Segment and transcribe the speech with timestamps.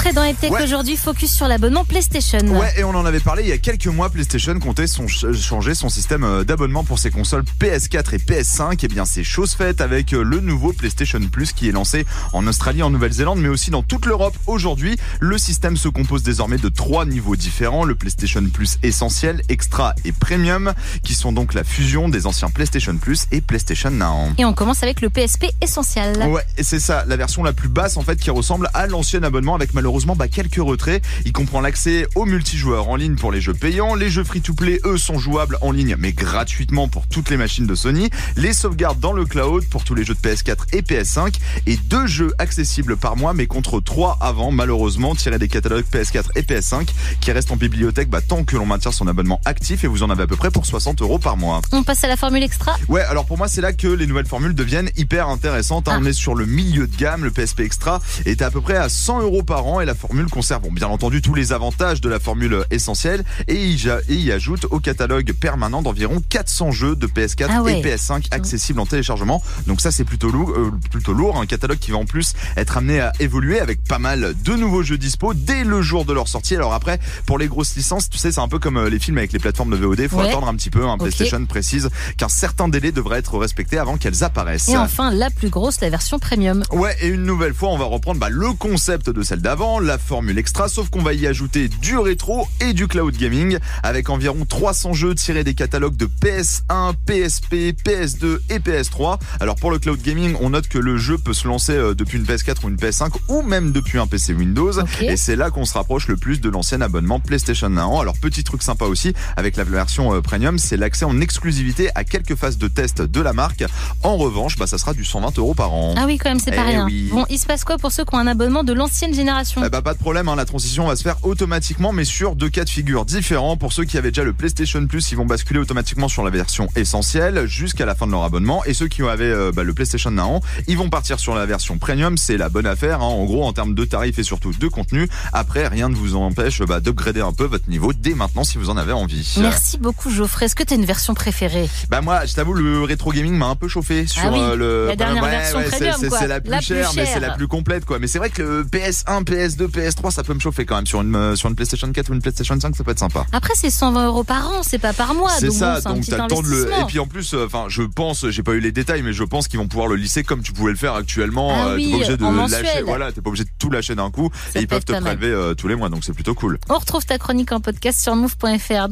[0.00, 0.62] Geoffrey dans Tech Ouais.
[0.62, 2.38] aujourd'hui, focus sur l'abonnement PlayStation.
[2.38, 4.08] Ouais, et on en avait parlé il y a quelques mois.
[4.08, 8.82] PlayStation comptait son, changer son système euh, d'abonnement pour ses consoles PS4 et PS5.
[8.84, 12.46] Et bien, c'est chose faite avec euh, le nouveau PlayStation Plus qui est lancé en
[12.46, 14.36] Australie, en Nouvelle-Zélande, mais aussi dans toute l'Europe.
[14.46, 17.84] Aujourd'hui, le système se compose désormais de trois niveaux différents.
[17.84, 20.72] Le PlayStation Plus essentiel, Extra et Premium,
[21.02, 24.30] qui sont donc la fusion des anciens PlayStation Plus et PlayStation Now.
[24.38, 26.16] Et on commence avec le PSP essentiel.
[26.28, 29.22] Ouais, et c'est ça, la version la plus basse en fait qui ressemble à l'ancien
[29.22, 31.02] abonnement avec malheureusement bah, quelques retraits.
[31.26, 33.94] Il comprend l'accès aux multijoueurs en ligne pour les jeux payants.
[33.94, 37.74] Les jeux free-to-play, eux, sont jouables en ligne mais gratuitement pour toutes les machines de
[37.74, 38.08] Sony.
[38.36, 41.34] Les sauvegardes dans le cloud pour tous les jeux de PS4 et PS5.
[41.66, 46.24] Et deux jeux accessibles par mois mais contre trois avant malheureusement tirés des catalogues PS4
[46.36, 46.88] et PS5
[47.20, 50.10] qui restent en bibliothèque bah, tant que l'on maintient son abonnement actif et vous en
[50.10, 51.60] avez à peu près pour 60 euros par mois.
[51.72, 52.76] On passe à la formule extra?
[52.88, 55.88] Ouais, alors pour moi, c'est là que les nouvelles formules deviennent hyper intéressantes.
[55.88, 55.92] hein.
[55.94, 55.98] Ah.
[56.00, 57.24] On est sur le milieu de gamme.
[57.24, 60.26] Le PSP Extra est à peu près à 100 euros par an et la formule
[60.26, 63.66] conserve, bon, bien entendu, tous les avantages de la formule essentielle et
[64.08, 67.80] y, ajoute au catalogue permanent d'environ 400 jeux de PS4 Ah ouais.
[67.80, 69.42] et PS5 accessibles en téléchargement.
[69.66, 71.38] Donc ça, c'est plutôt lourd, euh, plutôt lourd.
[71.40, 74.82] Un catalogue qui va en plus être amené à évoluer avec pas mal de nouveaux
[74.82, 76.54] jeux dispo dès le jour de leur sortie.
[76.56, 79.18] Alors après, pour les grosses licences, tu sais, c'est un peu comme euh, les films
[79.18, 80.08] avec les plateformes de VOD.
[80.08, 80.28] Faut Ouais.
[80.28, 80.84] attendre un petit peu.
[80.86, 81.00] Un Ok.
[81.00, 84.68] PlayStation précise qu'un certain délai devrait être respecté avant qu'elles apparaissent.
[84.68, 86.62] Et enfin, la plus grosse, la version premium.
[86.72, 89.98] Ouais, et une nouvelle fois, on va reprendre bah, le concept de celle d'avant, la
[89.98, 94.44] formule extra, sauf qu'on va y ajouter du rétro et du cloud gaming, avec environ
[94.44, 99.18] 300 jeux tirés des catalogues de PS1, PSP, PS2 et PS3.
[99.38, 102.18] Alors pour le cloud gaming, on note que le jeu peut se lancer euh, depuis
[102.18, 105.64] une PS4 ou une PS5, ou même depuis un PC Windows, et c'est là qu'on
[105.64, 108.00] se rapproche le plus de l'ancien abonnement PlayStation Now.
[108.00, 112.04] Alors petit truc sympa aussi, avec la version euh, premium, c'est l'accès en exclusivité à
[112.04, 113.64] quelques phases de test de la marque.
[114.02, 115.94] En revanche, bah, ça sera du 120 euros par an.
[115.96, 116.86] Ah oui, quand même, c'est pas Eh rien.
[116.86, 117.08] oui.
[117.12, 119.59] Bon, il se passe quoi pour ceux qui ont un abonnement de l'ancienne génération?
[119.64, 122.48] Eh bah, pas de problème, hein, la transition va se faire automatiquement, mais sur deux
[122.48, 123.56] cas de figure différents.
[123.56, 126.68] Pour ceux qui avaient déjà le PlayStation Plus, ils vont basculer automatiquement sur la version
[126.76, 128.64] essentielle jusqu'à la fin de leur abonnement.
[128.64, 131.78] Et ceux qui avaient euh, bah, le PlayStation Now, ils vont partir sur la version
[131.78, 132.16] premium.
[132.16, 135.08] C'est la bonne affaire, hein, en gros, en termes de tarifs et surtout de contenu.
[135.32, 138.70] Après, rien ne vous empêche bah, d'upgrader un peu votre niveau dès maintenant si vous
[138.70, 139.34] en avez envie.
[139.40, 140.46] Merci beaucoup, Geoffrey.
[140.46, 141.68] Est-ce que tu as une version préférée?
[141.90, 144.56] Bah moi, je t'avoue, le rétro gaming m'a un peu chauffé sur Ah oui, euh,
[144.56, 147.20] le la dernière Ouais, version ouais, c'est- premium, la plus La plus chère, mais c'est
[147.20, 147.98] la plus complète, quoi.
[147.98, 151.00] Mais c'est vrai que le PS1, PS2, PS3, ça peut me chauffer quand même sur
[151.00, 153.26] une euh, sur une PlayStation 4 ou une PlayStation 5, ça peut être sympa.
[153.32, 155.30] Après, c'est 120 euros par an, c'est pas par mois.
[155.38, 156.70] c'est ça, bon, donc t'as le temps de le.
[156.80, 159.24] Et puis en plus, euh, enfin, je pense, j'ai pas eu les détails, mais je
[159.24, 161.50] pense qu'ils vont pouvoir le lisser comme tu pouvais le faire actuellement.
[161.54, 163.94] Ah Euh, oui, t'es pas obligé de lâcher, voilà, t'es pas obligé de tout lâcher
[163.94, 164.30] d'un coup.
[164.52, 166.58] Ça et ils peuvent te prélever euh, tous les mois, donc c'est plutôt cool.
[166.68, 168.88] On retrouve ta chronique en podcast sur move.fr.